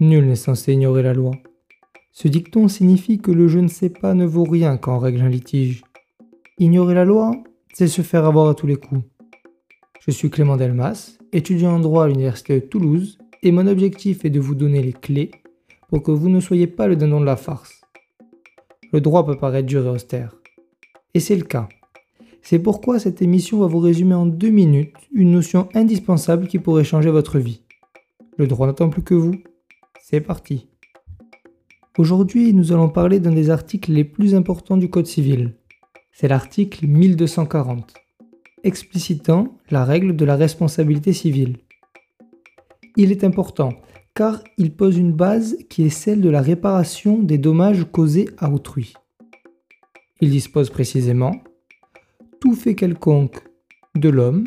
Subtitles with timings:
[0.00, 1.32] Nul n'est censé ignorer la loi.
[2.12, 5.22] Ce dicton signifie que le je ne sais pas ne vaut rien quand on règle
[5.22, 5.84] un litige.
[6.58, 7.32] Ignorer la loi,
[7.72, 9.02] c'est se faire avoir à tous les coups.
[10.06, 14.30] Je suis Clément Delmas, étudiant en droit à l'Université de Toulouse, et mon objectif est
[14.30, 15.30] de vous donner les clés
[15.88, 17.80] pour que vous ne soyez pas le dindon de la farce.
[18.92, 20.36] Le droit peut paraître dur et austère.
[21.14, 21.68] Et c'est le cas.
[22.42, 26.84] C'est pourquoi cette émission va vous résumer en deux minutes une notion indispensable qui pourrait
[26.84, 27.62] changer votre vie.
[28.36, 29.34] Le droit n'attend plus que vous.
[30.00, 30.68] C'est parti.
[31.98, 35.56] Aujourd'hui, nous allons parler d'un des articles les plus importants du Code civil.
[36.12, 37.94] C'est l'article 1240,
[38.62, 41.58] explicitant la règle de la responsabilité civile.
[42.96, 43.72] Il est important
[44.14, 48.50] car il pose une base qui est celle de la réparation des dommages causés à
[48.50, 48.94] autrui.
[50.20, 51.32] Il dispose précisément
[52.40, 53.42] tout fait quelconque
[53.94, 54.46] de l'homme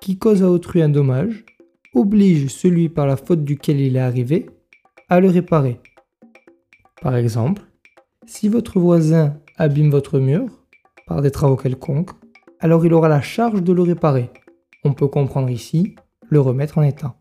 [0.00, 1.44] qui cause à autrui un dommage
[1.94, 4.46] oblige celui par la faute duquel il est arrivé
[5.08, 5.80] à le réparer.
[7.00, 7.62] Par exemple,
[8.26, 10.46] si votre voisin abîme votre mur
[11.06, 12.10] par des travaux quelconques,
[12.60, 14.30] alors il aura la charge de le réparer.
[14.84, 15.94] On peut comprendre ici
[16.28, 17.16] le remettre en état.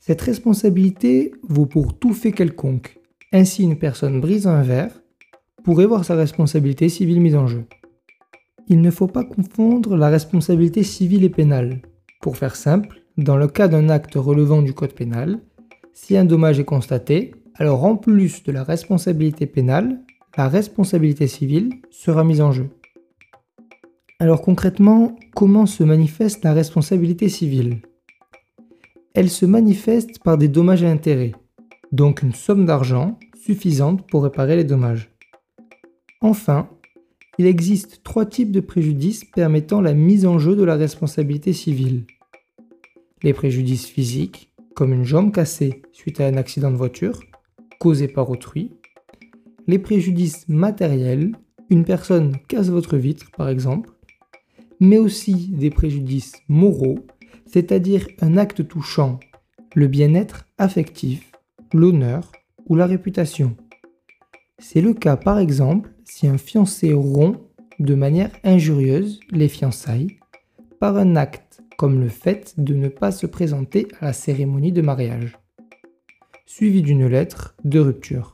[0.00, 2.98] Cette responsabilité vaut pour tout fait quelconque.
[3.32, 5.02] Ainsi, une personne brise un verre
[5.64, 7.64] pourrait voir sa responsabilité civile mise en jeu.
[8.68, 11.80] Il ne faut pas confondre la responsabilité civile et pénale.
[12.20, 15.40] Pour faire simple, dans le cas d'un acte relevant du code pénal,
[15.94, 20.00] si un dommage est constaté, alors en plus de la responsabilité pénale,
[20.36, 22.68] la responsabilité civile sera mise en jeu.
[24.18, 27.82] Alors concrètement, comment se manifeste la responsabilité civile?
[29.14, 31.32] Elle se manifeste par des dommages et intérêts,
[31.92, 35.14] donc une somme d'argent suffisante pour réparer les dommages.
[36.20, 36.68] Enfin,
[37.38, 42.06] il existe trois types de préjudices permettant la mise en jeu de la responsabilité civile.
[43.22, 47.20] Les préjudices physiques, comme une jambe cassée suite à un accident de voiture,
[47.78, 48.72] causé par autrui.
[49.66, 51.32] Les préjudices matériels,
[51.70, 53.90] une personne casse votre vitre par exemple.
[54.80, 56.98] Mais aussi des préjudices moraux,
[57.46, 59.20] c'est-à-dire un acte touchant
[59.74, 61.32] le bien-être affectif,
[61.72, 62.30] l'honneur
[62.66, 63.56] ou la réputation.
[64.58, 67.40] C'est le cas par exemple si un fiancé rompt
[67.78, 70.18] de manière injurieuse les fiançailles
[70.78, 71.43] par un acte
[71.84, 75.38] comme le fait de ne pas se présenter à la cérémonie de mariage,
[76.46, 78.32] suivi d'une lettre de rupture.